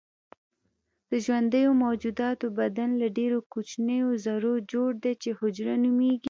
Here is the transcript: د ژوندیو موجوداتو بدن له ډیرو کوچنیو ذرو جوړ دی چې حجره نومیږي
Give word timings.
د 1.09 1.11
ژوندیو 1.25 1.71
موجوداتو 1.83 2.45
بدن 2.59 2.89
له 3.01 3.07
ډیرو 3.17 3.39
کوچنیو 3.53 4.07
ذرو 4.25 4.53
جوړ 4.71 4.89
دی 5.03 5.13
چې 5.21 5.29
حجره 5.39 5.75
نومیږي 5.83 6.19